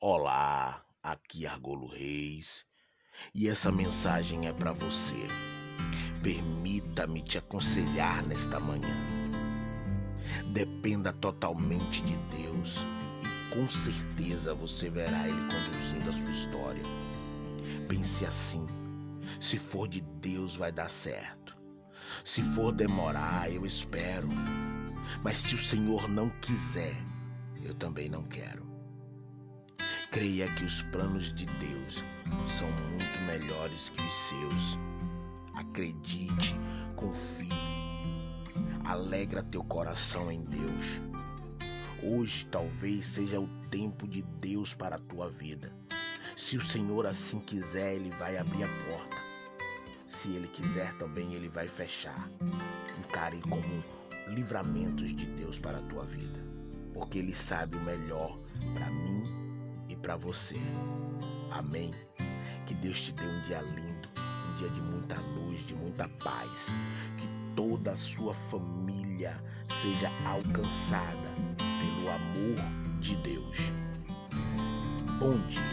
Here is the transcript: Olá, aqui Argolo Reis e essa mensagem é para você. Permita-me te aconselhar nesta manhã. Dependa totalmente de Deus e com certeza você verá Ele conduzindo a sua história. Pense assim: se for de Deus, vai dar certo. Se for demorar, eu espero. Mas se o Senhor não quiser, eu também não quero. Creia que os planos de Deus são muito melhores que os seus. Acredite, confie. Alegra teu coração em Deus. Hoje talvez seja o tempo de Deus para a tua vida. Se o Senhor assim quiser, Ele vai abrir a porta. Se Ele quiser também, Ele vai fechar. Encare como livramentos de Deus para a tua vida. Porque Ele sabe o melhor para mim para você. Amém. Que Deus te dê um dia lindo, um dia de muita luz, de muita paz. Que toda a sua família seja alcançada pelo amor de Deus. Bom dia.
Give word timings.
Olá, 0.00 0.80
aqui 1.02 1.44
Argolo 1.44 1.88
Reis 1.88 2.64
e 3.34 3.48
essa 3.48 3.72
mensagem 3.72 4.46
é 4.46 4.52
para 4.52 4.70
você. 4.70 5.26
Permita-me 6.22 7.20
te 7.20 7.36
aconselhar 7.36 8.24
nesta 8.24 8.60
manhã. 8.60 8.94
Dependa 10.52 11.12
totalmente 11.12 12.00
de 12.02 12.16
Deus 12.16 12.76
e 13.24 13.52
com 13.52 13.68
certeza 13.68 14.54
você 14.54 14.88
verá 14.88 15.28
Ele 15.28 15.40
conduzindo 15.40 16.10
a 16.10 16.12
sua 16.12 16.30
história. 16.30 16.82
Pense 17.88 18.24
assim: 18.24 18.68
se 19.40 19.58
for 19.58 19.88
de 19.88 20.00
Deus, 20.00 20.54
vai 20.54 20.70
dar 20.70 20.90
certo. 20.90 21.58
Se 22.24 22.40
for 22.54 22.70
demorar, 22.70 23.50
eu 23.50 23.66
espero. 23.66 24.28
Mas 25.24 25.38
se 25.38 25.56
o 25.56 25.58
Senhor 25.58 26.08
não 26.08 26.30
quiser, 26.38 26.94
eu 27.64 27.74
também 27.74 28.08
não 28.08 28.22
quero. 28.22 28.77
Creia 30.18 30.48
que 30.48 30.64
os 30.64 30.82
planos 30.82 31.32
de 31.32 31.46
Deus 31.46 32.02
são 32.50 32.68
muito 32.90 33.20
melhores 33.28 33.88
que 33.88 34.02
os 34.02 34.14
seus. 34.14 34.78
Acredite, 35.54 36.56
confie. 36.96 37.48
Alegra 38.84 39.44
teu 39.44 39.62
coração 39.62 40.28
em 40.32 40.42
Deus. 40.42 41.00
Hoje 42.02 42.44
talvez 42.46 43.06
seja 43.06 43.38
o 43.38 43.46
tempo 43.70 44.08
de 44.08 44.22
Deus 44.40 44.74
para 44.74 44.96
a 44.96 44.98
tua 44.98 45.30
vida. 45.30 45.72
Se 46.36 46.56
o 46.56 46.66
Senhor 46.66 47.06
assim 47.06 47.38
quiser, 47.38 47.94
Ele 47.94 48.10
vai 48.18 48.38
abrir 48.38 48.64
a 48.64 48.68
porta. 48.90 49.16
Se 50.04 50.30
Ele 50.30 50.48
quiser 50.48 50.94
também, 50.94 51.32
Ele 51.34 51.48
vai 51.48 51.68
fechar. 51.68 52.28
Encare 52.98 53.40
como 53.42 53.84
livramentos 54.26 55.14
de 55.14 55.26
Deus 55.26 55.60
para 55.60 55.78
a 55.78 55.82
tua 55.82 56.04
vida. 56.04 56.44
Porque 56.92 57.20
Ele 57.20 57.32
sabe 57.32 57.76
o 57.76 57.80
melhor 57.82 58.36
para 58.74 58.90
mim 58.90 59.17
para 60.02 60.16
você. 60.16 60.56
Amém. 61.50 61.92
Que 62.66 62.74
Deus 62.74 63.00
te 63.00 63.12
dê 63.12 63.24
um 63.24 63.40
dia 63.42 63.60
lindo, 63.60 64.08
um 64.16 64.56
dia 64.56 64.68
de 64.70 64.82
muita 64.82 65.20
luz, 65.20 65.66
de 65.66 65.74
muita 65.74 66.08
paz. 66.22 66.66
Que 67.16 67.26
toda 67.54 67.92
a 67.92 67.96
sua 67.96 68.34
família 68.34 69.38
seja 69.68 70.10
alcançada 70.26 71.34
pelo 71.56 72.08
amor 72.08 73.00
de 73.00 73.16
Deus. 73.16 73.58
Bom 75.18 75.38
dia. 75.48 75.67